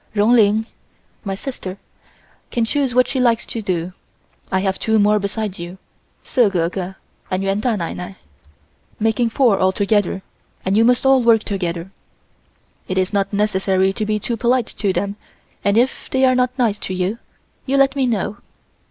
[0.15, 0.65] Roon Ling
[1.23, 1.77] (my sister)
[2.49, 3.93] can choose what she likes to do.
[4.51, 5.77] I have two more besides you,
[6.23, 6.95] Sze Gurgur
[7.29, 8.15] and Yuen Da Nai Nai,
[8.99, 10.23] making four altogether
[10.65, 11.91] and you must all work together.
[12.87, 15.17] It is not necessary to be too polite to them
[15.63, 17.19] and if they are not nice to you,
[17.67, 18.37] you let me know."